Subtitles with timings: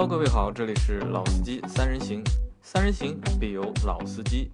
[0.00, 2.24] Hello，各位好，这里是老司机三人行，
[2.62, 4.50] 三人行必有老司机。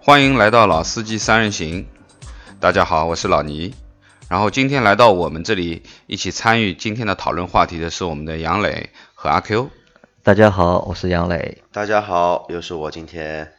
[0.00, 1.86] 欢迎来到老司机三人行，
[2.58, 3.72] 大家好，我是老倪。
[4.28, 9.70] 然后今天来到我们这里一起参与今天的讨论话题的是我们的杨磊和阿 Q。
[10.24, 11.62] 大家好，我是杨磊。
[11.70, 13.52] 大家好，又是我今天。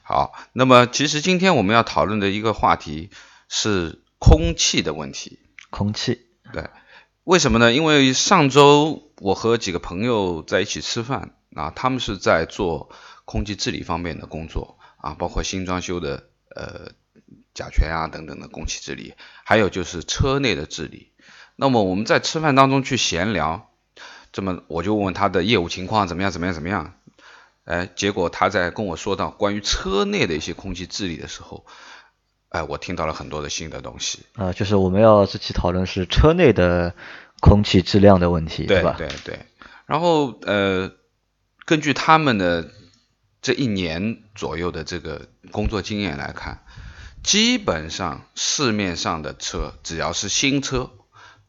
[0.00, 3.10] 好，那么其实今天我们要讨论的一个话题
[3.50, 5.38] 是空气的问题。
[5.68, 6.70] 空气，对，
[7.26, 7.72] 为什么呢？
[7.72, 12.88] 因为上周我和几个朋友在一起吃饭啊，他们是在做
[13.24, 16.92] 空气治理方面的工作啊，包括新装修的呃
[17.52, 21.10] 甲醛啊等等的空气治理，还有就是车内的治理。
[21.56, 23.72] 那么我们在吃饭当中去闲聊，
[24.30, 26.94] 这么我就问他的业务情况怎么样怎么样怎么样，
[27.64, 31.66] 哎，结果他在跟我说到关于车内的一些空气治理的时候。
[32.48, 36.94] 哎，我听到了很多的新的东西啊，就是我们要这期讨论是车内的
[37.40, 38.94] 空气质量的问题，对吧？
[38.96, 39.38] 对对。
[39.84, 40.92] 然后呃，
[41.64, 42.70] 根据他们的
[43.42, 46.64] 这一年左右的这个工作经验来看，
[47.22, 50.90] 基本上市面上的车只要是新车，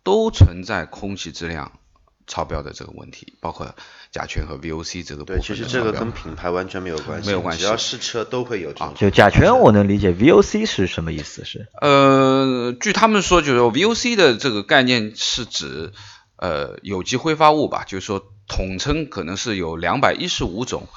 [0.04, 1.80] 都存在空气质量。
[2.28, 3.74] 超标的这个问题，包括
[4.12, 5.42] 甲醛和 VOC 这个部分。
[5.42, 8.94] 对，其实这个跟品牌完全没有关系，没有关系，只要试车都会有这种。
[8.98, 11.46] 就甲醛我能理解，VOC 是什么意思？
[11.46, 11.68] 是？
[11.82, 15.94] 呃，据他们说，就是 VOC 的这个概念是指
[16.36, 20.88] 呃有机挥发物吧，就是说统称可能是有两百一十五种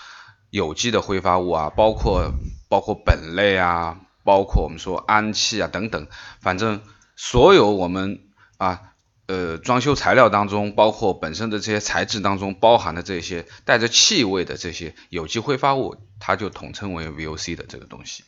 [0.50, 2.32] 有机的挥发物啊，包括
[2.68, 6.08] 包括苯类啊，包括我们说氨气啊等等，
[6.40, 6.80] 反正
[7.14, 8.18] 所有我们
[8.58, 8.82] 啊。
[9.30, 18.24] 呃，装修材料当中，包括本身的这些材质当中包含的这些带着气味的这些有机挥发物，它就统称为 VOC 的这个东西。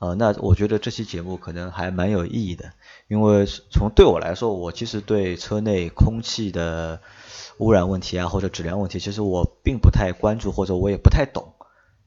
[0.00, 2.74] 啊，那我觉得这期节目可能还蛮有意义的，
[3.08, 7.00] 因为从对我来说，我其实对车内空气的
[7.56, 11.54] 污染问题啊，或者质量问题，其实我并不太关注，或者我也不太懂。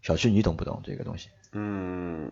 [0.03, 1.29] 小旭，你懂不懂这个东西？
[1.51, 2.31] 嗯，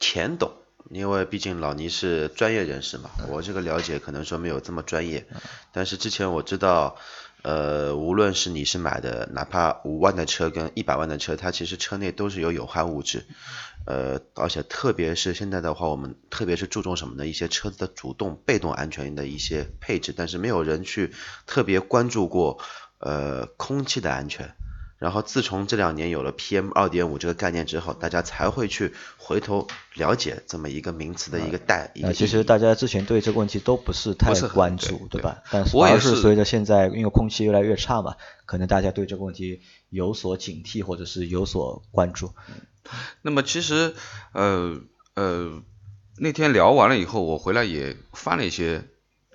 [0.00, 0.50] 浅懂。
[0.90, 5.26] 因为毕竟老倪是专业人士嘛，我这个了解可能说没有这么专业，
[5.72, 6.96] 但是之前我知道，
[7.42, 13.24] 呃，无论是你是买的哪怕五万的车跟一百万的车，它其实车内都是有有害物质，
[13.86, 17.26] 呃，而且特别是现在的话，我们特别是注重什么呢？
[17.26, 21.12] 一些车子的主动、被动安全的一些配置，但是没有人去
[21.46, 22.58] 特别关注过，
[22.98, 24.54] 呃，空气的安全。
[25.02, 31.90] 然后自从这两年有了 PM 二点五这个概念之后，大家才会去回头了解这么一个名词的一个代。
[31.96, 35.42] 那其实大家之前对这个问题都不是太关注，对吧？
[35.50, 38.14] 但是而是随着现在因为空气越来越差嘛，
[38.46, 42.32] 可能大家对这个问题有所警惕或者是有所关注。
[43.22, 43.94] 那么其实
[44.32, 44.80] 呃
[45.14, 45.62] 呃
[46.18, 48.84] 那天聊完了以后，我回来也翻了一些。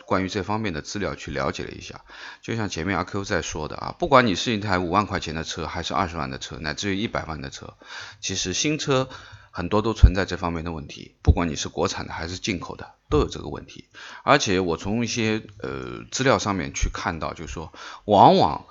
[0.08, 2.06] 关于这方面的资料去了解了一下，
[2.42, 7.74] 就像前面阿 Q 在说的啊，不管你是一台五万块钱的车，还是二十万的车，乃至于一百万的车，
[8.22, 9.10] 其实新车
[9.52, 13.90] 很多都存在这方面的问题，不管你是国产的还是进口的，都有这个问题。
[14.24, 17.74] 而且我从一些呃资料上面去看到，就是说，
[18.06, 18.66] 往往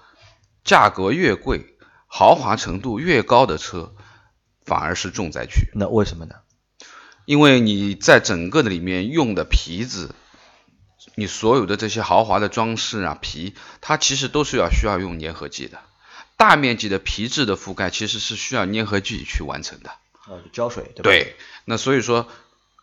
[0.65, 1.77] 价格越贵、
[2.07, 3.95] 豪华程度越高的车，
[4.65, 5.69] 反而是重灾区。
[5.75, 6.37] 那为什么呢？
[7.27, 10.15] 因为你在整个的里面用的皮子。
[11.15, 15.79] 你所有的这些豪华的装饰啊，皮，它其实都是要需要用粘合剂的。
[16.37, 19.91] 大面积的皮质的覆盖其实是需要粘合剂去完成的。
[20.29, 21.03] 呃，胶水对吧？
[21.05, 21.37] 对。
[21.65, 22.29] 那所以说，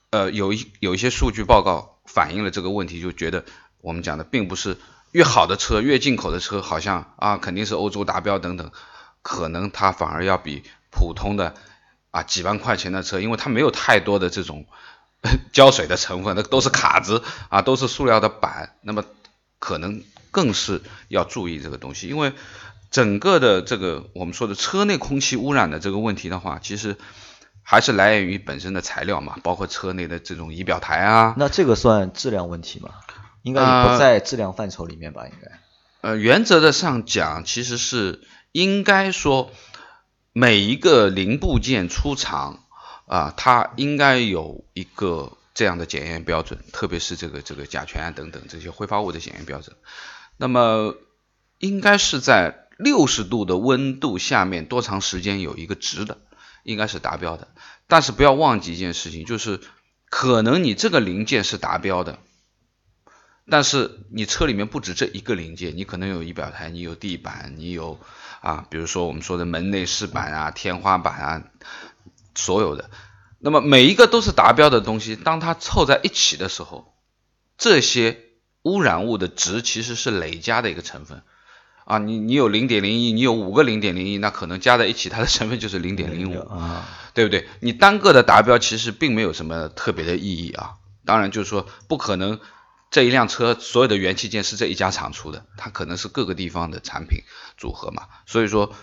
[0.09, 3.45] 呃，有一有一些数据报告反映了这个问题，就觉得
[3.81, 4.77] 我们讲的并不是
[5.11, 8.71] 越好的车越进口的车好像啊肯定是欧洲达标等等，
[9.21, 11.53] 可能它反而要比普通的
[12.09, 14.65] 啊几万块钱的车，因为它没有太多的这种。
[15.53, 19.05] 胶水的成分，那都是卡子啊，都是塑料的板，那么
[19.57, 22.33] 可能更是要注意这个东西，因为
[22.91, 26.97] 整个的这个我们说的车内空气污染的这个问题的话，其实
[27.63, 31.35] 还是来源于本身的材料嘛，包括车内的这种仪表台啊。
[31.37, 32.89] 那这个算质量问题吗？
[33.41, 35.25] 应该也不在质量范畴里面吧？
[35.25, 35.59] 应该。
[36.01, 38.21] 呃，原则的上讲，其实是
[38.51, 39.51] 应该说
[40.33, 42.59] 每一个零部件出厂。
[43.05, 49.75] 啊，它应该有一个这样的检验标准，特别是这个这个甲醛啊等等这些挥发物的检验标准。
[50.37, 50.95] 那么
[51.59, 56.17] 应该是在六十度的温度下面多长时间有一个值的，
[56.63, 57.49] 应该是达标的。
[57.87, 59.59] 但是不要忘记一件事情，就是
[60.09, 62.17] 可能你这个零件是达标的，
[63.47, 67.99] 但是你车里面不止这一个零件，你可能有仪表台，你有地板，你有
[68.41, 71.43] 啊，比如说我们说的门内饰板啊、天花板啊。
[72.35, 72.89] 所有的，
[73.39, 76.93] 那么每一个都是达标的东西，当它凑在一起的时候，
[77.57, 78.19] 这些
[78.63, 81.23] 污染物的值其实是累加的一个成分。
[81.85, 87.45] 啊，你你有零点零一，你有五个零点零一，那可能加在一起，它的成分就是零点零五，啊，对不对？
[87.59, 90.75] 你单个的达标其实并没有什么特别的意义啊。
[91.03, 92.39] 当然就是说，不可能
[92.89, 97.23] 这一辆车所有的元器件是这一家厂出的，它可能是各个地方的产品
[97.57, 98.03] 组合嘛。
[98.25, 98.73] 所以说，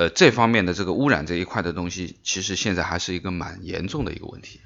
[0.00, 4.60] 呃，这方面的这个污染这一块的东西，其实现在还是一个蛮严重的一个问题。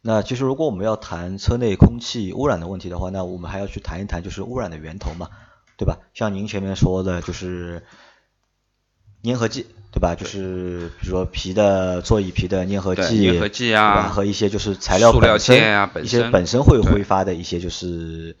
[0.00, 5.28] 那其实如果我们要谈车内空气污染的问题的话，那我们还要去谈一谈就是污染的源头嘛。
[5.76, 5.98] 对吧？
[6.14, 7.82] 像您前面说的，就是
[9.24, 10.14] 粘合剂，对吧？
[10.14, 18.36] 就是比如说皮的座椅皮的粘合剂，粘合剂啊，和一些就是材料本身啊，一些本身会挥发的一些就是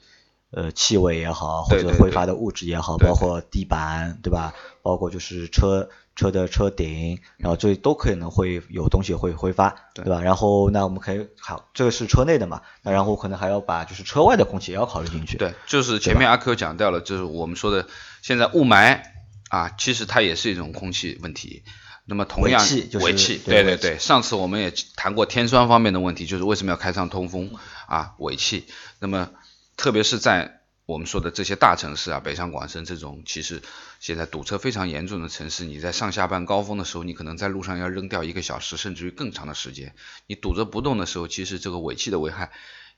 [0.52, 4.54] 呃气味也好，或者挥发的物质也好，包括地板，对吧？
[4.82, 10.20] 包括就是车车的车顶，然后这都可能会有东西会挥发，对吧？
[10.20, 12.62] 然后那我们可以好，这个是车内的嘛？
[12.82, 15.38] 那然后可能还要把就是车外的空气也要考虑进去。
[15.38, 17.86] 对，就是前面阿 Q 讲掉了，就是我们说的
[18.20, 19.00] 现在雾霾
[19.48, 21.62] 啊，其实它也是一种空气问题。
[22.04, 22.60] 那么同样，
[23.00, 27.52] 尾气，对对对，上次我们也谈过天窗方面的问题，就是为什么要开上通风
[27.86, 28.14] 啊？
[28.18, 28.64] 尾气。
[28.98, 29.30] 那么
[29.82, 33.60] 特别是在我们说的这些大城市啊，北上广深这种，其实
[33.98, 39.96] 现在堵车非常严重的城市，你在上下班高峰的时候，你可能在路上要扔掉一个小时，甚至于更长的时间。
[40.28, 42.52] 你堵着不动的时候，其实这个尾气的危害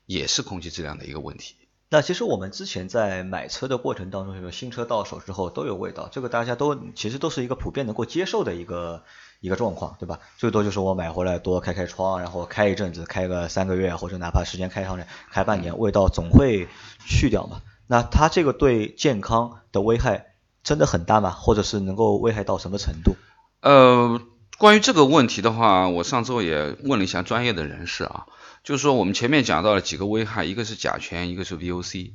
[0.05, 1.55] 也是空气质量的一个问题。
[1.89, 9.03] 那其实我们之前在买车的过程当中，新车到手之后都有味道，这个大家都其实都是一个普遍能够接受的一个
[9.45, 10.19] 一个状况，对吧？
[10.37, 16.67] 最多就是我买回来多开开窗，然后开一阵子，开个三个月，或者哪怕时间开上来开半年，味道总会
[17.05, 17.61] 去掉嘛。
[17.85, 20.33] 那它这个对健康的危害
[20.63, 21.29] 真的很大吗？
[21.29, 23.15] 或者是能够危害到什么程度？
[23.61, 24.19] 呃，
[24.57, 28.25] 关于这个问题的话，我上周也问了一下专业的人士啊，
[28.63, 32.13] 就是说我们前面讲到了几个危害，一个是甲醛，一个是 VOC。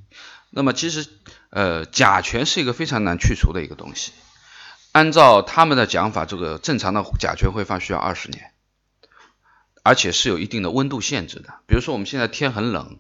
[0.51, 1.07] 那么其实
[1.51, 4.11] 呃，甲醛是一个非常难去除的一个东西。
[4.93, 8.53] 按照他们的讲法，这个正常的甲醛挥发需要二十年，
[9.83, 11.55] 而且是有一定的温度限制的。
[11.67, 12.99] 比如说我们现在天很冷。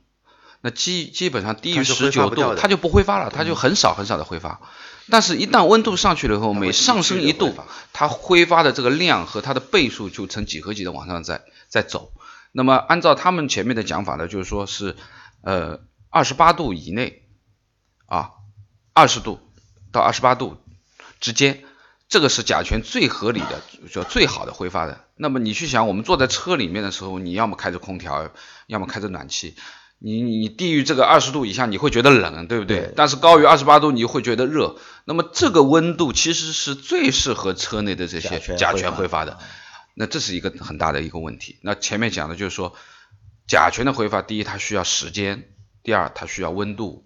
[0.62, 4.60] 那基基本上低于十九度，它就不挥发了，它就很少很少的挥发。
[5.08, 7.54] 但是，一旦温度上去了以后，每上升一度，
[7.94, 12.12] 它挥发的这个量和它的倍数就呈几何级的往上在在走。
[12.52, 14.96] 那么，按照他们前面的讲法呢，就是说是
[15.40, 17.22] 呃二十八度以内
[18.04, 18.32] 啊，
[18.92, 19.40] 二十度
[19.92, 20.58] 到二十八度
[21.20, 21.64] 之间，
[22.10, 25.04] 这个是甲醛最合理的，就最好的挥发的。
[25.16, 28.32] 那么你去想，我们坐在车里面的时候，你要么开着空调，
[28.66, 29.54] 要么开着暖气。
[30.00, 32.92] 你你低于这个二十度以下，你会觉得冷，对不对？
[32.96, 34.76] 但是高于二十八度，你会觉得热。
[35.04, 39.38] 那么这个温度其实是最适合车内的这些甲醛挥发的。
[39.94, 41.58] 那这是一个很大的一个问题。
[41.62, 42.74] 那前面讲的就是说，
[43.46, 45.48] 甲醛的挥发，第一它需要时间，
[45.84, 47.04] 第二它需要温度。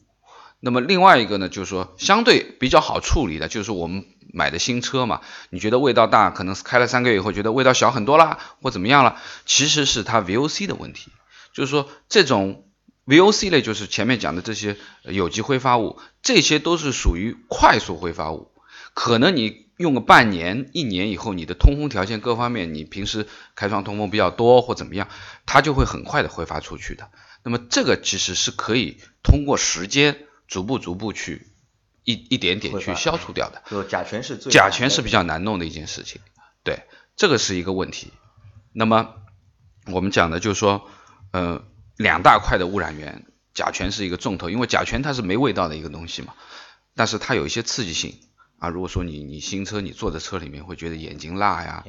[0.64, 5.20] 那么另外一个呢，就是说相对比较好处理的，就是我们买的新车嘛，
[5.50, 9.20] 你觉得味道大，可能是开了三个月以后觉得味道小很多啦，或怎么样了？
[9.44, 11.12] 其实是它 VOC 的问题，
[11.52, 12.64] 就是说这种。
[13.06, 18.50] VOC 类就是前面讲的这些有机挥发物，这些都是属于快速挥发物。
[18.94, 25.08] 可能你用个半年、一年以后，你的通风条件各方面，你平时开窗通风比较多或怎么样，
[25.44, 27.10] 它就会很快的挥发出去的。
[27.42, 30.16] 那么这个其实是可以通过时间
[30.46, 31.48] 逐步逐步去
[32.04, 33.62] 一一点点去消除掉的。
[33.70, 36.20] 就甲醛是最甲醛是比较难弄的一件事情，
[36.62, 36.82] 对，
[37.16, 38.12] 这个是一个问题。
[38.72, 39.14] 那么
[39.86, 40.88] 我们讲的就是说，
[41.32, 41.64] 呃。
[41.96, 43.24] 两大块的污染源，
[43.54, 46.34] 甲醛是一个重头，因为甲醛它是没味道的一个东西嘛，
[46.96, 48.18] 但是它有一些刺激性
[48.58, 48.68] 啊。
[48.68, 51.84] 如果说你你新车你坐在车里面会觉得眼睛辣呀，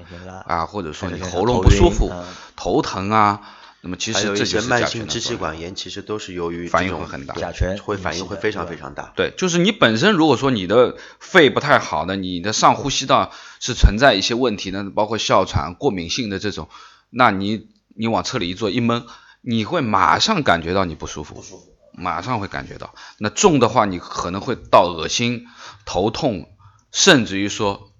[0.45, 2.13] 啊，或者说你喉咙不舒服、
[2.55, 9.13] 头疼啊，那么其实这些慢性支气管炎其实都是由于反应会很大，甲醛会反应会非常非常大。
[9.15, 16.67] 对，就是你本身如果说你的肺不太好的，你的上呼吸道是存在一些问题的，包括哮喘、过敏性的这种，
[17.11, 19.05] 那你你往车里一坐一闷。
[19.47, 22.95] 你会马上感觉到你不舒服，不舒服，马上会感觉到。
[23.19, 25.45] 那重的话，你可能会到恶心、
[25.85, 26.49] 头痛，
[26.91, 27.91] 甚至于说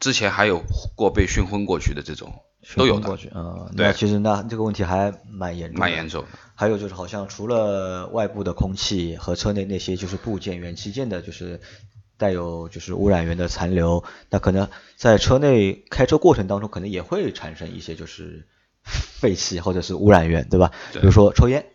[0.00, 0.64] 之前还有
[0.96, 2.34] 过被熏昏过去的这种
[2.76, 2.98] 都有。
[3.00, 5.80] 过去，嗯，对，其实那这个问题还蛮严重。
[5.80, 6.24] 蛮严重。
[6.54, 11.60] 还有就是，好像除了外部的空气和车内那些就是部件、元器件的，就是
[12.16, 18.46] 带有就是污染源的残留，那可能在车内开车过程当中，可能也会产生一些就是。
[18.82, 20.72] 废气或者是污染源，对吧？
[20.94, 21.66] 比如说抽烟，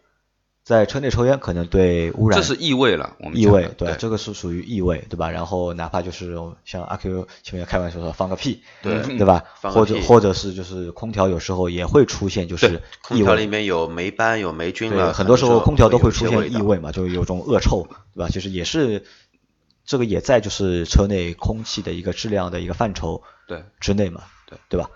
[0.65, 3.95] 在车内抽烟可能对污染这是异味了，我们异味，对？
[3.99, 5.29] 这个是属于异味，对吧？
[5.29, 9.43] 然后哪怕就是像阿 Q 前面开玩笑说放个屁，对对吧？
[9.61, 18.29] 或者或者是就是空调有时候也会出现就是异空调里，面有霉斑有霉菌对，了，很多时候空调都会会出现异味嘛，就有种恶臭，对吧？
[18.31, 19.05] 其实也是
[19.85, 23.63] 这个也在就是车内空气的一个质量的一个范畴对。
[23.79, 24.89] 之内嘛，对对吧？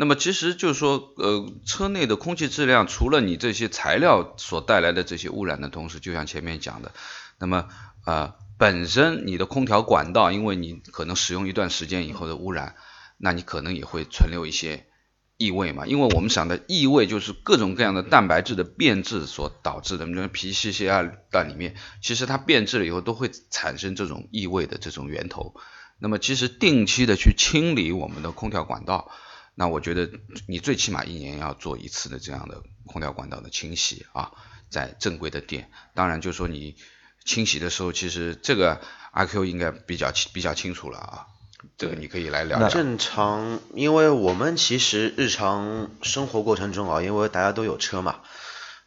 [0.00, 6.92] 那么其实就是说，呃，车内的空气质量，除了你这些材料所带来的这些污染的同时，就像前面讲的，
[7.40, 7.66] 那么
[8.06, 12.76] 呃，本身你的空调管道，因为你可能使用一段时间以后的污染，
[13.16, 14.86] 那你可能也会存留一些
[15.36, 15.84] 异味嘛。
[15.84, 21.02] 因为我们想的异味就是各种各样的蛋白质的变质所导致的，比如皮屑屑啊
[21.32, 25.56] 在里面，其实它变质了以后都会产生这种异味的这种源头。
[25.98, 29.10] 那么其实定期的去清理我们的空调管道。
[29.58, 30.08] 那我觉得
[30.46, 34.30] 你最起码一年要做一次的这样的空调管道的清洗啊，
[34.70, 35.68] 在正规的店。
[35.94, 36.76] 当然，就说你
[37.24, 41.26] 清洗的时候，其实这个阿 Q 应该比较清比较清楚了啊，
[41.76, 42.68] 这个你可以来聊聊。
[42.68, 48.20] 正常，因为我们其实日常生活过程中啊，因为大家都有车嘛，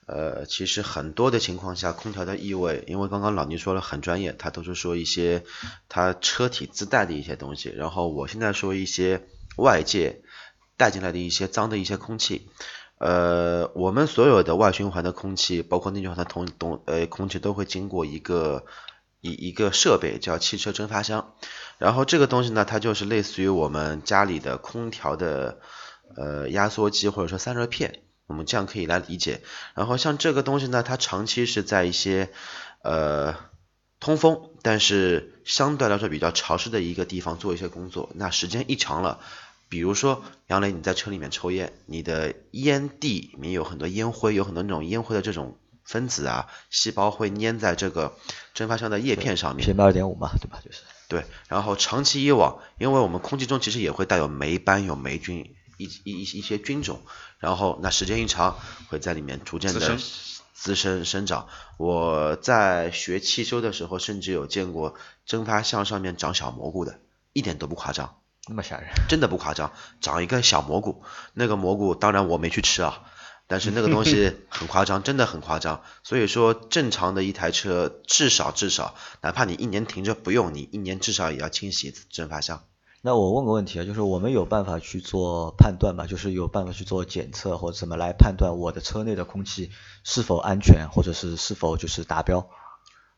[0.05, 5.43] 呃，其实很多的情况下，空调的异味，因为刚刚老倪说了很专业，他都是说一些
[5.89, 10.21] 他车体自带的一些东西，然后我现在说一些外界
[10.81, 12.49] 带进来的一些脏的一些空气。
[12.97, 18.65] 呃，我们所有的外循环的空气，包括内循环的同同呃空气，都会经过一个
[19.21, 21.35] 一一个设备叫汽车蒸发箱。
[21.77, 25.59] 然后这个东西呢，它就是类似于我们家里的空调的
[26.15, 29.41] 呃压缩机或者说散热片，我们这样可以来理解。
[29.75, 32.29] 然后像这个东西呢，它长期是在一些
[32.83, 33.35] 呃
[33.99, 39.19] 通风，但是相对来说比较潮湿的一个地方做一些工作，那时间一长了。
[39.71, 48.17] 比如说，杨磊，你在车里面抽烟，你的烟蒂里面有很多烟灰，有很多那种烟灰的这种分子啊，细胞会粘在这个
[48.53, 49.65] 蒸发箱的叶片上面。
[49.65, 50.59] PM 二点五嘛，对吧？
[50.61, 57.01] 就是对，然后长期以往，因为我们空气中其实也会带有霉斑、有霉菌一一一一些菌种，
[57.39, 58.59] 然后那时间一长，
[58.89, 59.97] 会在里面逐渐的
[60.53, 61.47] 滋生生长。
[61.77, 66.99] 我在学汽修的时候，甚至有见过蒸发箱上面长小蘑菇的，
[67.31, 68.17] 一点都不夸张。
[68.47, 68.89] 那么吓人。
[69.07, 69.71] 真的不夸张，
[70.01, 73.03] 长一根小蘑菇，那个蘑菇当然我没去吃啊，
[73.47, 75.83] 但是那个东西 很夸张，真的很夸张。
[76.03, 82.63] 所以说，正常的一台车至少至少，哪怕你一年停着不用，你一年至少也要清洗一次蒸发箱。
[83.03, 86.05] 那我问个问题啊，就是我们有办法去做判断吗？
[86.05, 89.71] 就是有办法去做检测或者怎么来判断我的车内的空气
[90.03, 92.47] 是否安全，或者是是否就是达标？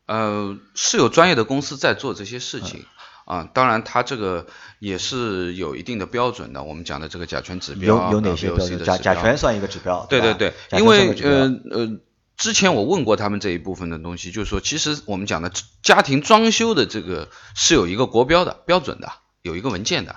[0.06, 2.86] 呃，是有专业的公司在做这些事情。
[3.24, 4.46] 啊，当然，它这个
[4.78, 6.62] 也是有一定的标准的。
[6.62, 12.00] 我们讲的这个甲醛指标啊，有有哪些标甲甲醛算一个指标，对对对，因为呃呃，
[12.36, 15.50] 之前我问过他们这一部分的东西，就是说，其实我们讲的
[15.82, 20.16] 家庭装修的这个是有一个国标的标准的，有一个文件的，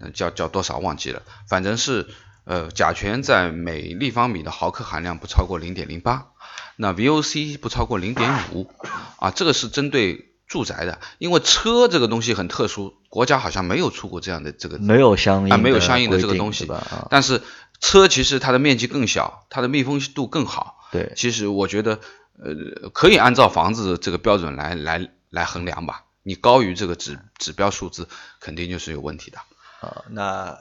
[0.00, 2.06] 嗯、叫叫多少忘记了，反正是
[2.44, 6.28] 呃甲醛在每立方米的毫克含量不超过零点零八，
[6.76, 8.70] 那 VOC 不超过零点五，
[9.18, 16.70] 啊，这个是针对住宅的，因为车这个东西很特殊，国家好像没有出过这样的这个没有相应啊，没有相应的这个东西
[17.10, 17.42] 但是
[17.80, 20.88] 车其实它的面积更小，它的密封度更好。
[20.92, 21.98] 对，其实我觉得，
[22.38, 26.04] 呃，可以按照房子这个标准来来来衡量吧。
[26.22, 28.06] 你高于这个指指标数字，
[28.38, 29.38] 肯定就是有问题的。
[29.80, 30.56] 啊，那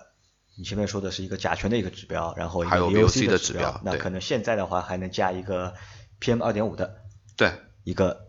[0.58, 5.76] 你前面说的是一个甲醛的一个指标，然后一个还有 VOC 的指指标那可能现在的话还能加一个
[6.20, 6.96] PM 二点五的
[7.38, 7.52] 对
[7.84, 8.28] 一个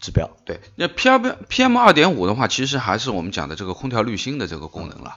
[0.00, 0.30] 指标。
[0.44, 5.16] 对，那 P 二 PM 二点五的话，其实还是我们讲的这个空调滤芯的这个功能了。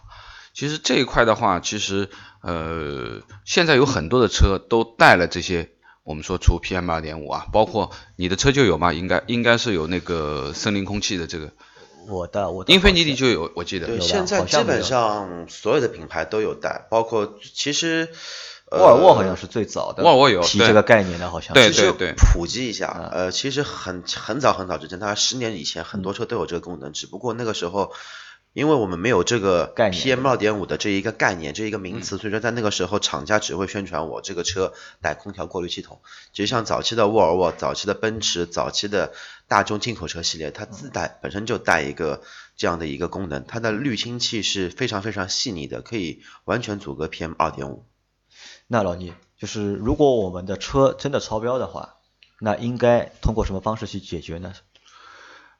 [0.53, 2.09] 其实这一块的话，其实
[2.41, 5.69] 呃，现在有很多的车都带了这些。
[6.03, 8.91] 我们说除 PM 二点五啊，包括你的车就有吗？
[8.91, 11.51] 应该应该是有那个森林空气的这个，
[12.07, 18.09] 我的我的英菲尼迪就有，我记得对，现在基本上所有的品牌都有带，包括其实。
[18.71, 27.91] 呃沃尔沃好像是最早的，沃尔沃有提这个概念的，好像对是其实对普及一下，呃，其实很很早很早之前，大概十年以前，很多车都有这个功能，只不过那个时候，
[28.53, 36.01] 因为我们没有这个概念 PM 二点五的这一个概念，这一个名词，所以说在那个时候，厂家只会宣传我这个车带空调过滤系统。
[36.31, 39.11] 其实像早期的沃尔沃、早期的奔驰、早期的
[39.49, 42.21] 大众进口车系列，它自带本身就带一个
[42.55, 47.85] 这样的一个功能，它的滤清器是非常非常细腻的，可以完全阻隔 PM 二点五。
[48.73, 51.95] 那老倪，就是如果我们的车真的超标的话，
[52.39, 54.53] 那应该通过什么方式去解决呢？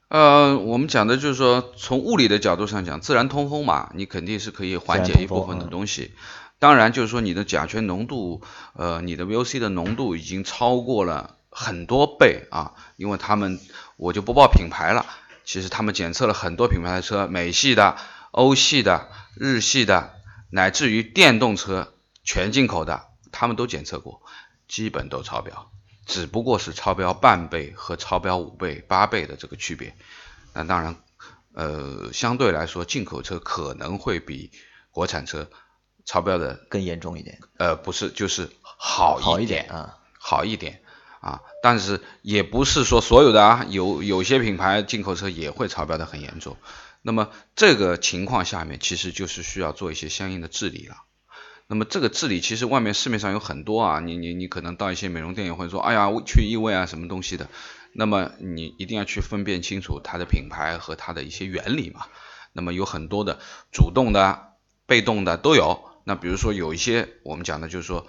[0.07, 6.13] 呃，我们讲的就是说，从物理的角度上讲，自然通风嘛，你肯定是可以缓解一部分的东西。
[6.57, 8.43] 当然，就是说你的甲醛浓度，
[8.77, 13.59] 呃，你的 VOC 的浓度已经超过了很多倍啊，因为他们
[13.97, 15.05] 我就不报品牌了，
[15.43, 17.97] 其实他们检测了很多品牌的车，美系的、
[18.31, 20.13] 欧系的、日系的，
[20.49, 21.91] 乃至于电动车
[22.23, 24.21] 全进口的，他们都检测过，
[24.67, 25.71] 基本都超标，
[26.05, 29.95] 只不过是超标半倍和超标五倍、八倍的这个区别。
[30.53, 30.95] 那当然，
[31.53, 34.51] 呃，相对来说，进口车可能会比
[34.91, 35.49] 国产车
[36.05, 37.39] 超标的更严重一点。
[37.57, 39.97] 呃，不是，就是好好一点，啊。
[40.23, 40.83] 好一点
[41.19, 46.57] 啊，但是也不是说所有的啊，有有些品牌进口车也会超标的很严重。
[47.01, 50.97] 那么这个情况下面，其实就是需要做一些相应的治理了。
[51.71, 57.47] 那么这个治理其实外面市面上有很多啊，你你你可能到一些美容店也会说，哎呀，去异味啊什么东西的。
[57.93, 62.07] 那么你一定要去分辨清楚它的品牌和它的一些原理嘛。
[62.51, 63.39] 那么有很多的
[63.71, 64.51] 主动的、
[64.85, 65.81] 被动的都有。
[66.03, 68.05] 那比如说有一些我们讲的就是说。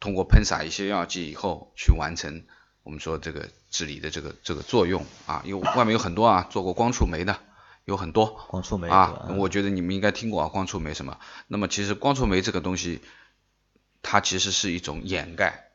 [0.00, 2.42] 通过喷洒一些药剂以后，去完成
[2.82, 7.38] 我们说这个治理的这个这个作用啊，因为外面有很多啊，做过光触媒的
[7.84, 11.18] 有很多，光触媒啊，我觉得你们应该听过啊，光触媒什么？
[11.48, 13.00] 那么其实光触媒这个东西，
[14.02, 15.70] 它其实是一种掩盖，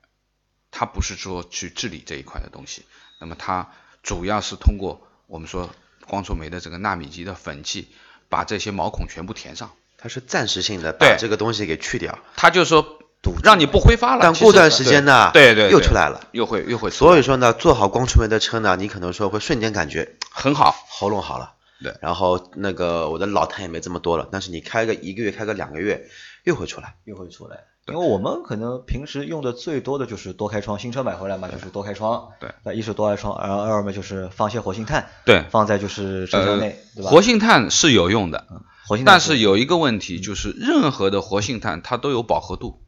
[0.72, 2.86] 它不是说去治理这一块的东西。
[3.20, 3.70] 那么它
[4.04, 5.70] 主要是通过我们说
[6.08, 7.88] 光触媒的这个纳米级的粉剂，
[8.30, 9.72] 把这些毛孔全部填上。
[9.98, 12.20] 它是暂时性的，把这个东西给去掉。
[12.36, 13.00] 它就说。
[13.44, 16.90] 让你不挥发了，但过段时间呢，对对，又出来了，又会又会。
[16.92, 21.56] 所以说呢，做好光触媒的车呢，你可能说会瞬间感觉很好，喉咙好了。
[21.84, 26.08] 对，然后那个我的老痰也没这么多了，但是你开个一个月，开个两个月，
[26.44, 27.66] 又会出来，又会出来。
[27.88, 32.28] 因为我们可能平时用的最多的就是多开窗，新车买回来嘛，就是多开窗。
[32.38, 35.08] 对，那一是多开窗，然后二嘛就是放些活性炭。
[35.24, 37.10] 对，放在就是车厢内，对吧？
[37.10, 38.46] 活性炭是有用的，
[38.88, 39.14] 活性炭。
[39.14, 42.84] 但是有一个问题就是，任何的活性炭它都有饱和度。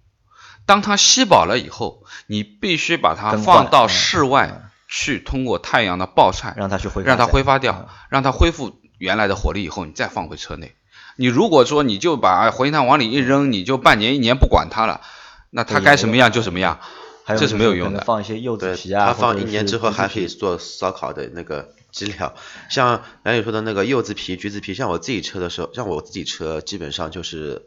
[0.66, 10.76] 当它吸饱了以后，你必须把它放到室外去，通过太阳的暴晒，让它去挥，让它挥发掉，让它恢复原来的火力以后，你再放回车内。
[11.16, 15.02] 你如果说你就把活性炭往里一扔，你就半年一年不管它了，
[15.50, 16.80] 那它该什么样就什么样，
[17.26, 18.02] 这是没有用的。
[18.02, 22.36] 放一些柚子皮啊，它放一年之后还可以做烧烤的那个基料，
[22.70, 27.64] 像梁宇说的那个柚子皮、橘子皮，像我自己车的时候，像我自己车基本上就是。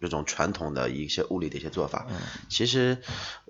[0.00, 2.06] 这种传统的一些物理的一些做法，
[2.50, 2.98] 其实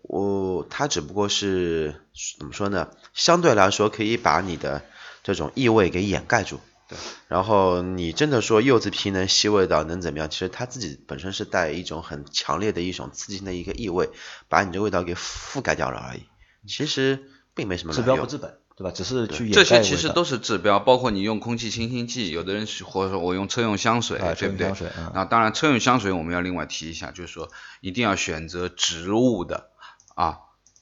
[0.03, 1.97] 我它只不过是
[2.39, 2.91] 怎么说呢？
[3.13, 4.85] 相对来说可以把你的
[5.25, 6.61] 这种异味给掩盖住。
[6.89, 6.99] 对。
[7.29, 10.29] 然后你真的说柚子皮能吸味道能怎么样？
[10.31, 14.11] 其实它自己本身是带一种很强烈的一种刺激性的一个异味，
[14.49, 16.25] 把你这味道给覆盖掉了而已。
[16.67, 18.59] 其实并没什么治标不治本。
[18.77, 18.91] 对吧？
[18.91, 24.73] 只是去这些其实都是治标，包括你用空气清新剂，有的人或者说我用车用香水，对不对？
[25.15, 29.71] 那当然，车用香水我们要另外提一下，就是说一定要选择植物的
[30.17, 30.39] 啊，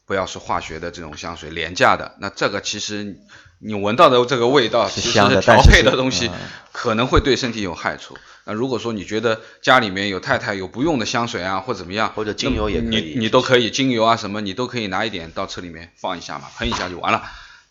[0.07, 2.17] 不要是化学的这种香水，廉价的。
[2.19, 3.21] 那这个其实
[3.65, 6.31] 你闻到的这个味道，其实调配的东西
[6.73, 8.17] 可能会对身体有害处。
[8.45, 17.23] 那如果说你觉得家里面有太太有不用的香水啊，或怎么样，或者精油也可以，你你都可以精油啊什么，你都可以拿一点到车里面放一下嘛，喷一下就完了。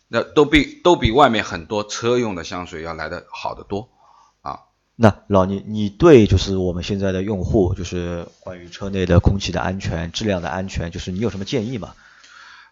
[0.08, 3.90] 那都比都比外面很多车用的香水要来的好得多
[4.40, 4.60] 啊。
[4.96, 11.92] 那老倪，你对就是我们现在的用户，就是关于车内的空气的安全、质量的安全，就是你有什么建议吗？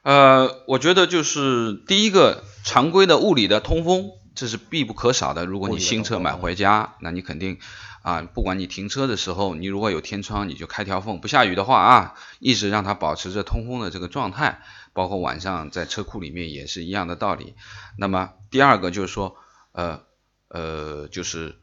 [0.02, 5.44] 呃，我觉得就是第一个，常规的物理的通风，这是必不可少的。
[5.46, 7.58] 如果你新车买回家，那你肯定
[8.02, 14.62] 啊，不管你停车的时候，你如果有天窗，你就开条缝，不下雨的话啊，一直让它保持着通风的这个状态。
[14.92, 17.54] 包括晚上在车库里面也是一样的道理。
[17.96, 19.36] 那么第二个就是说，
[19.70, 20.00] 呃
[20.48, 21.60] 呃，就是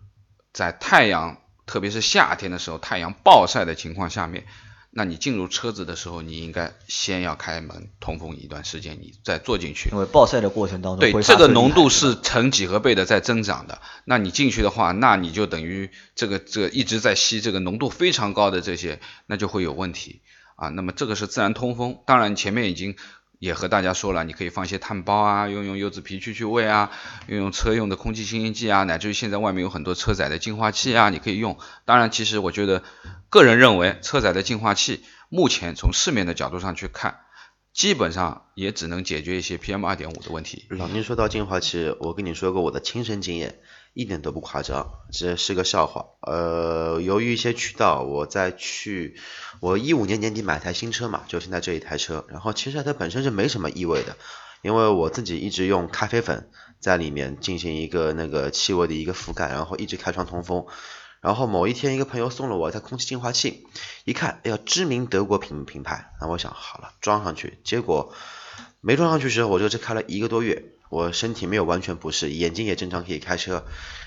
[0.54, 4.46] 在太阳，特别是夏天的时候，太阳暴晒的情况下面，
[4.98, 9.92] 那你进入车子的时候，你应该先要开门通风一段时间，你再坐进去。
[9.92, 13.80] 因为暴晒的过程当中，对这个浓度是成几何倍的在增长的。
[14.06, 20.22] 那你进去的话，那你就等于这个这个一直在吸这个浓度非常高的这些，那就会有问题
[20.56, 20.70] 啊。
[20.70, 22.96] 那么这个是自然通风，当然前面已经。
[23.40, 26.92] 也和大家说了，你可以放一些炭包啊，用用柚子皮去去味啊，
[27.28, 31.58] 用用车用的空气清新剂啊，乃至于现在外面有很多车载的净化器啊，你可以用。
[31.86, 32.84] 当然，其实我觉得，
[33.30, 37.20] 个人认为，车载的净化器目前从市面的角度上去看，
[37.74, 40.66] 基本上也只能解决一些 PM 二点五的问题。
[40.70, 43.60] 老宁说到净化器，我跟你说过我的亲身经验。
[43.98, 46.06] 一点都不夸张，这是个笑话。
[46.22, 49.16] 呃，由于一些渠道，我在去，
[49.60, 52.24] 我一五年年底买台新车嘛，就现在这一台车。
[52.30, 54.16] 然后其实它本身是没什么异味的，
[54.62, 60.68] 因为我自己一直用咖啡粉在里面进行一个那个气味的一个覆盖，然后一直开窗通风。
[61.20, 63.66] 然后某一天一个朋友送了我一台空气净化器，
[64.06, 68.14] 一看，哎呀，知名德国品品牌，那我想好了装上去，结果
[68.80, 73.66] 没装上去时候，我这车开了一个多月，我身体没有完全不适，眼睛也正常可以开车。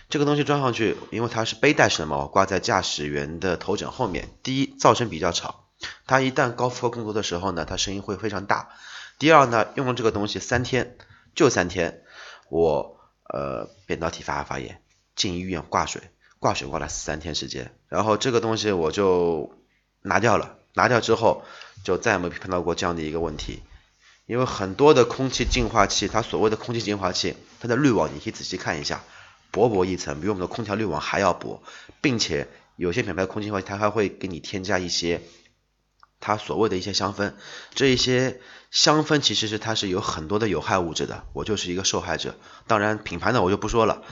[0.08, 4.28] 这个东西装上去，因为它是背带式的嘛，我挂在驾驶员的头枕后面。
[4.42, 5.66] 第一，噪声比较吵，
[6.06, 8.70] 它一旦高负荷工作的时候呢，它声音会非常大。
[9.18, 10.96] 第二呢，用了这个东西三天，
[11.34, 12.02] 就三天，
[12.48, 14.82] 我呃扁桃体发发炎，
[15.14, 16.02] 进医院挂水，
[16.38, 19.54] 挂水挂了三天时间，然后这个东西我就
[20.02, 21.44] 拿掉了，拿掉之后
[21.84, 23.62] 就再也没碰到过这样的一个问题。
[24.30, 29.02] 因为很多的空气净化器，它所谓的空气净化器，它的滤网你可以仔细看一下，
[29.50, 31.64] 薄薄一层，比我们的空调滤网还要薄，
[32.00, 35.20] 并且有些品牌空气净化器它还会给你添加一些
[36.20, 37.32] 它所谓的一些香氛，
[37.74, 38.40] 这一些
[38.70, 42.36] 香氛其实是它是有很多的有害物质的，我就是一个受害者。
[42.68, 44.04] 当然品牌呢我就不说了，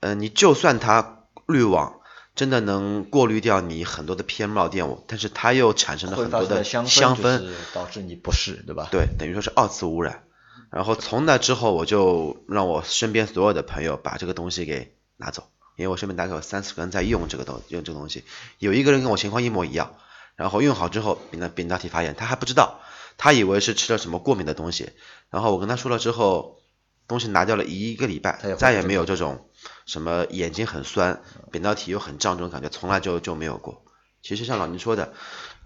[0.00, 2.01] 呃，你就算它滤网。
[2.34, 8.88] 真的能过滤掉你很多的 PM 二点五，但是它又产生了很多的香氛，导致你不适，对吧？
[8.90, 10.24] 对，等于说是二次污染。
[10.70, 18.24] 然后从那之后，我就让我身边所有的朋友把这个东西给拿走，因为我身边大概有三四个人在用这个东用这个东西，
[18.58, 19.94] 有一个人跟我情况一模一样，
[20.34, 22.80] 然后用好之后扁扁桃体发炎，他还不知道，
[23.18, 24.88] 他以为是吃了什么过敏的东西，
[25.28, 26.62] 然后我跟他说了之后，
[27.06, 29.46] 东西拿掉了一个礼拜，再也没有这种。
[29.86, 33.84] 什么眼睛很酸，扁桃体又很胀这种感觉，从来就就没有过。
[34.22, 35.12] 其实像老倪说的，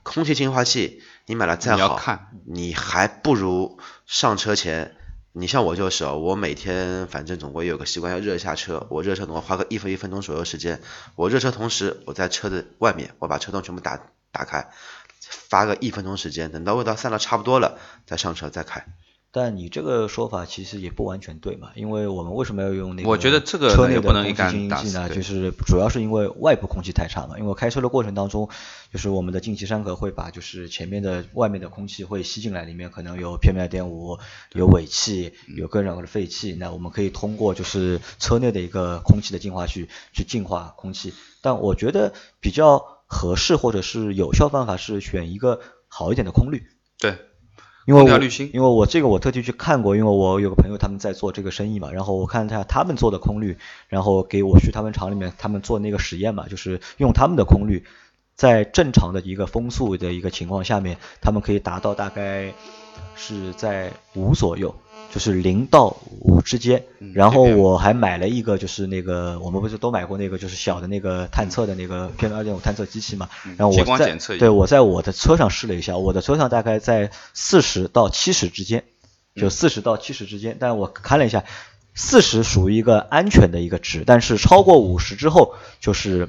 [0.03, 2.01] 空气净化器你买了再好，
[2.47, 4.97] 你还不如上车前，
[5.33, 10.81] 你像我就是，我每天反正总归有个习惯要热一下车，我热车的话花个一分一分钟左右时间，
[11.17, 14.01] 我热车同时我在车的外面，我把车灯全部打
[14.33, 14.71] 打开，
[15.21, 18.87] 发个一分钟时间，等到味道散了差不多了，再上车再开。
[19.39, 23.09] 但你这个说法其实也不完全对嘛，因为我们为什么要用那个？
[23.11, 25.11] 我觉得这个车内的空气净化器呢？
[25.11, 27.39] 就是主要是因为外部空气太差嘛。
[27.39, 28.49] 因为开车的过程当中，
[28.91, 34.19] 就是我们的进气山壳会把就是前面的外面的空气会吸进来，里面可能有 PM 二点五、
[34.55, 36.55] 有尾气、有各种各的废气。
[36.55, 41.13] 那我们可以通过就是车内的一个空气的净化去去净化空气。
[41.43, 46.63] 但我觉得比较合适或者是有效方法是选一个好一点的空滤。
[46.99, 47.19] 对。
[47.87, 48.19] 因为我
[48.53, 53.57] 因为我这个我特地去看过，因为我有个朋友他们在做这个生意嘛，然后我看一下他们做的空滤，
[53.89, 57.85] 然后给我去他们厂里面他们做那个实验嘛，就是用他们的空滤，
[58.35, 62.53] 在正常的一个风速的一个情况下面，他们可以达到大概
[63.15, 64.75] 是在五左右。
[65.13, 73.29] 就是零到五之间，然后我还买了一个，就是那个我们不是都买过那个，就是小的那个探测的那个 PM 二点五探测机器嘛。
[73.57, 78.85] 然后我在对我在我的车上试了一下，我的车上大概在四十到七十之间，
[79.35, 80.59] 就四十到七十之间。
[80.61, 81.45] 但我看了一下，
[81.95, 86.29] 四十属于一个安全的一个值，但是超过五十之后就是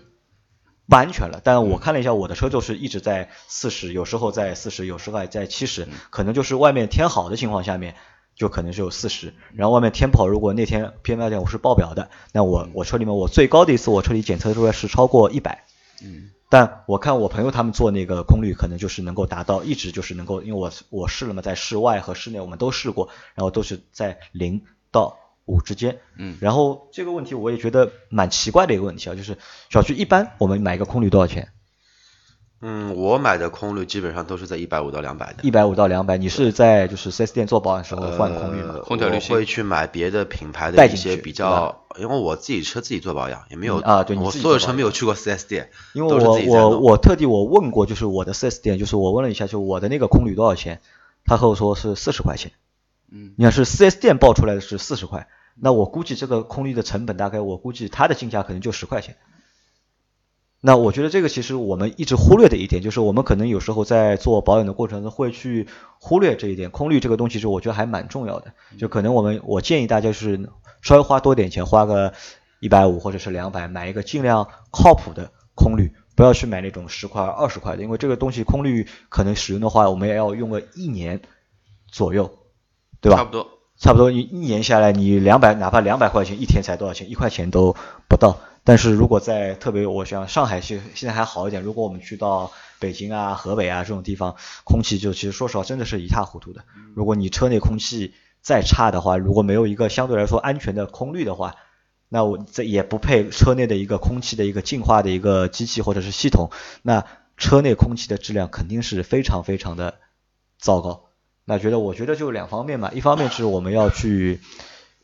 [0.88, 1.42] 不安全了。
[1.44, 7.96] 但我看了一下我的车就是一直在四十，有时候在四十，有时候还在七十，可能就是外面天好的情况下面。
[8.38, 15.66] 就可能是有四十，然后外面天跑，如果那天 PM 二点五是爆表的，那我我车里面我最高的一次我车里检测出来是超过一百，
[16.04, 29.38] 嗯，但我看我朋友他们做那个空滤，可能就是能够达到一直就是能够，因为我我试了嘛，在室外和室内我们都试过，然后都是在零到五之间，嗯，然后这个问题我也觉得蛮奇怪的一个问题啊，就是
[29.70, 31.50] 小区一般我们买一个空滤多少钱？
[32.60, 35.44] 嗯，我买的空滤基本上都是在一百五到两百的。
[35.44, 38.80] 一百五到两百，你是在就是四 S 店做保养时候换空滤吗？
[38.84, 39.36] 空调滤芯。
[39.36, 50.82] 会去买别的品牌的一些比较，因为我自己车自己做保养，也没有啊，对，我所有车没有去过四 S 店，因为我我我特地我问过，就是我的四 S 店，就是我问了一下，就我的那个空滤多少钱，
[51.26, 52.54] 他和我说是四十块钱。
[53.12, 53.34] 嗯。
[53.38, 59.16] 你要是四 S 店报出来的是四十块，那我估计这个空滤的成本大概我估计它的进价可能就十块钱。
[60.68, 65.66] 那我觉得这个其实我们一直忽略的一点，就是我们可能有时候在做保养的过程中会去
[65.98, 66.70] 忽略这一点。
[66.72, 70.50] 空滤这个东西是我觉得还蛮重要的，就可能我们我建议大家是
[70.82, 72.12] 稍微花多点钱，花个
[72.60, 81.22] 一百五或者是两百，买一个尽量靠谱的空滤，不要去买那种十块二十块的，因为这个东西空滤可能使用的话，我们也要用个一年
[81.90, 82.30] 左右，
[83.00, 83.20] 对吧？
[83.20, 83.48] 差不多，
[83.80, 87.10] 差不多你一年下来，你两百哪怕两百块钱一天才多少钱？
[87.10, 87.74] 一块钱都
[88.10, 88.38] 不到。
[88.68, 91.64] 但是如果在特别，我想上海现现在还好一点。
[91.64, 96.66] 如果我们去到北京啊、河北啊这种地方，空气就其实说实话真的是一塌糊涂的。
[96.94, 101.56] 如果你车内空气再差的话，如果没有一个相对来说安全的空滤的话，
[102.10, 106.50] 那我这也不配车内的一个空气的一个净化的一个机器或者是系统。
[106.82, 107.06] 那
[107.38, 109.94] 车内空气的质量肯定是非常非常的
[110.60, 111.06] 糟糕。
[111.46, 114.42] 那觉得我觉得就两方面嘛，一方面是我们要去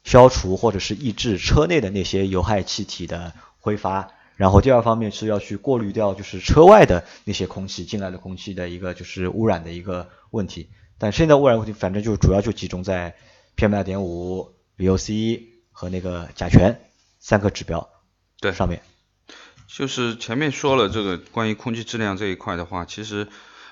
[0.03, 3.31] 消除或者是抑制车内的那些有害气体的。
[3.63, 10.69] 挥发，然后第二方面是要去过滤掉，就是车外的那些空气进来的空气的一个就是污染的一个问题。
[10.97, 13.15] 但现在污染问题反正就主要就集中在
[13.55, 16.77] PM 二点五、VOC 和那个甲醛
[17.19, 17.87] 三个指标
[18.41, 18.81] 对上面。
[19.65, 23.29] 就是前面说了这个关于空气质量这一块的话，其实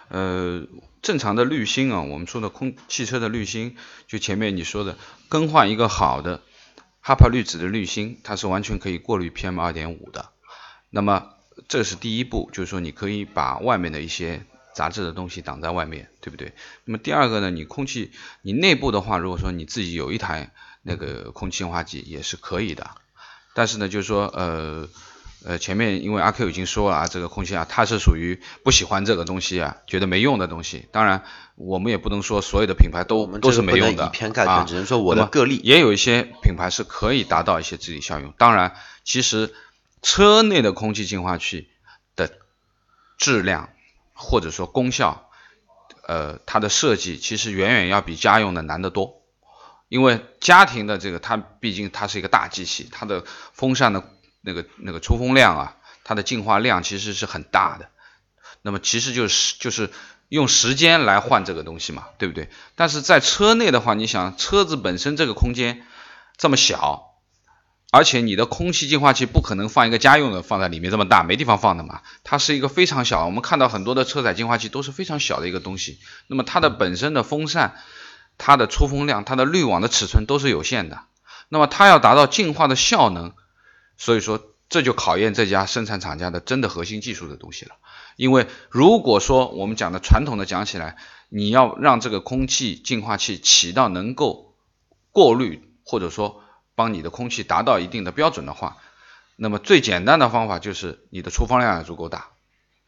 [0.07, 0.63] 呃
[1.01, 3.75] 正常的滤芯啊，我们说的空汽车的滤芯，
[4.07, 4.95] 就前面你说的
[5.27, 6.41] 更换一个好的
[7.01, 10.29] 哈帕滤纸的滤芯，它是完全可以过滤 PM 二点五的。
[10.89, 11.33] 那么
[11.67, 16.53] 这是第一步，就是说你可以把外面的一些杂质的东西挡在外面，对不对？
[16.85, 18.11] 那么第二个呢，你空气
[18.41, 20.51] 你内部的话，如果说你自己有一台
[20.83, 22.91] 那个空气净化器也是可以的，
[23.53, 24.87] 但是呢，就是说呃。
[25.43, 30.87] 呃，前面因为阿 Q 已经说了啊，这个空气啊，它是属于不喜欢这个东西啊，觉得没用的东西。
[30.91, 31.23] 当然，
[31.55, 35.59] 我们也不能说所有的品牌都都是没用的以偏概全，只能说我的个例。
[35.63, 38.33] 也有一些品牌是可以达到一些治理效用。
[38.37, 39.51] 当然，其实
[40.03, 41.69] 车内的空气净化器
[42.15, 42.31] 的
[43.17, 43.69] 质量
[44.13, 45.27] 或者说功效，
[46.07, 49.23] 呃，它的设计其实远远要比家用的难得多。
[49.89, 53.23] 因为家庭的这个，它毕竟它是一个大机器，它的
[53.53, 54.03] 风扇的。
[54.41, 57.89] 那个那个出风量啊，它的净化量其实是很大的，
[58.61, 59.91] 那么其实就是就是
[60.29, 62.49] 用时间来换这个东西嘛，对不对？
[62.75, 65.85] 但是在车内的话，你想车子本身这个空间
[66.37, 67.13] 这么小，
[67.91, 73.25] 而且你的空气净化器不可能放一个家用的放在里面这么大，没地方放的嘛，它是一个非常小。
[73.25, 77.75] 我们看到很多的车载净化器都是非常小的一个东西，那么它的本身的风扇、
[78.37, 81.01] 它的出风量、它的滤网的尺寸都是有限的，
[81.49, 83.33] 那么它要达到净化的效能。
[84.01, 87.75] 所以说，这就考验这家生产厂家的真的核心技术的东西了。
[88.15, 90.97] 因为如果说我们讲的传统的讲起来，
[91.29, 94.55] 你要让这个空气净化器起到能够
[95.11, 96.41] 过滤或者说
[96.73, 98.77] 帮你的空气达到一定的标准的话，
[99.35, 102.29] 那么最简单的方法就是你的出风量要足够大。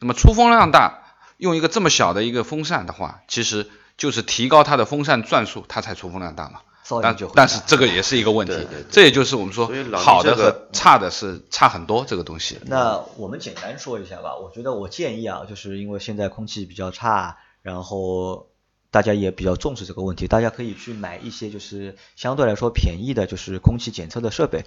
[0.00, 6.62] 那么出风量大，用一个这么小的一个风扇的话，其实就是提高它的风扇转速，它才出风量大嘛。
[7.02, 8.54] 但但是这个也是一个问题，
[8.90, 12.58] 这也就是我们说好的和差的是差很多这个东西。
[12.66, 18.48] 那我们简单说一下吧，我觉得我建议啊，就是因为现在空气比较差，然后
[18.90, 24.66] 大家也比较重视这个问题，大家可以去买一些就是相对来说便宜的，就是空气检测的设备，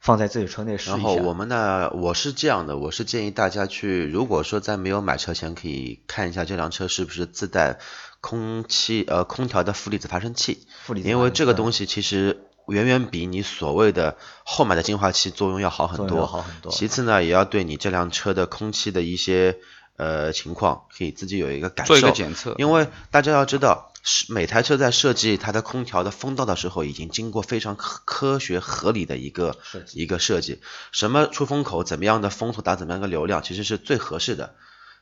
[0.00, 0.98] 放在自己车内试一下。
[0.98, 7.78] 然后我们呢，我是这样的，我是建议大家去，如果说在没有买车前，可以看一下这辆车是不是自带。
[8.22, 10.66] 空气呃空调的负离子发生器，
[11.04, 16.26] 因为这个东西其实远远比你所谓的后买的净化器作用要好很多。
[16.26, 16.72] 好很多。
[16.72, 19.58] 其次呢，也要对你这辆车的空气的一些
[19.96, 21.94] 呃情况，可以自己有一个感受。
[21.94, 22.56] 做一个检测。
[22.58, 29.58] 因为大家要知道，是每台车在设计它的空调的风道的时候，已经经过非常科科学合理的一个
[29.94, 30.60] 一个设计。
[30.92, 34.54] 什么出风口，怎么样的风速打怎么样的流量，其实是最合适的。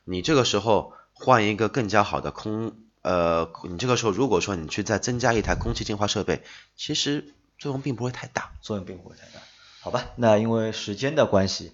[0.05, 2.73] 你这个时候换一个更加好的空。
[3.03, 6.41] 呃，你这个时候如果说你去再增加一台空气净化设备，
[6.75, 9.43] 其实作用并不会太大，作用并不会太大，
[9.81, 10.05] 好吧？
[10.15, 11.73] 那因为时间的关系，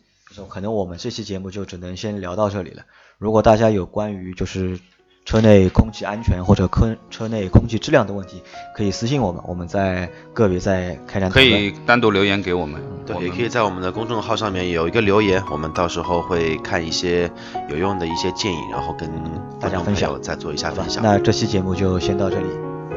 [0.49, 2.83] 可能我们这期节目就只能先聊到这里了。
[3.17, 4.81] 如果大家有关于就是。
[5.23, 8.41] 车内空气安全或者空车内空气质量的问题，
[8.75, 11.29] 可以私信我们，我们在个别再开展。
[11.29, 17.31] 可以单独留言给我们，对，也可以在我们的公众号上面有一个留言，我们到时候会看一些
[17.69, 19.09] 有用的一些建议，然后跟
[19.59, 21.03] 大家分享，再做一下分享。
[21.03, 22.47] 那这期节目就先到这里，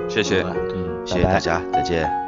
[0.09, 2.24] 谢谢，嗯，谢谢大家，再见。